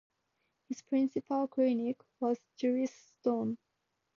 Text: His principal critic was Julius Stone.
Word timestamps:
His 0.67 0.81
principal 0.81 1.47
critic 1.47 2.01
was 2.19 2.39
Julius 2.57 2.91
Stone. 3.19 3.59